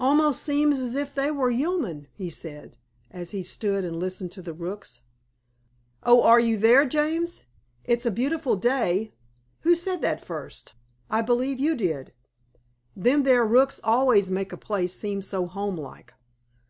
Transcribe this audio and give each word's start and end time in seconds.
"Almost 0.00 0.42
seems 0.42 0.78
as 0.78 0.94
if 0.94 1.14
they 1.14 1.30
were 1.30 1.50
yooman," 1.50 2.06
he 2.14 2.30
said, 2.30 2.78
as 3.10 3.34
we 3.34 3.42
stood 3.42 3.84
and 3.84 4.00
listened 4.00 4.32
to 4.32 4.40
the 4.40 4.54
rooks. 4.54 5.02
"Oh, 6.02 6.22
are 6.22 6.40
you 6.40 6.56
there, 6.56 6.86
James? 6.86 7.44
It's 7.84 8.06
a 8.06 8.10
beautiful 8.10 8.56
day. 8.56 9.12
Who 9.64 9.76
said 9.76 10.00
that 10.00 10.24
first? 10.24 10.72
I 11.10 11.20
believe 11.20 11.60
you 11.60 11.76
did." 11.76 12.14
"Them 12.96 13.24
there 13.24 13.44
rooks 13.44 13.78
always 13.84 14.30
make 14.30 14.50
a 14.50 14.56
place 14.56 14.94
seem 14.94 15.20
so 15.20 15.46
home 15.46 15.76
like. 15.76 16.14